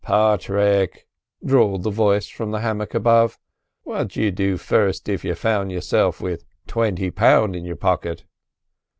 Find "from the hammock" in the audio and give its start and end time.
2.27-2.95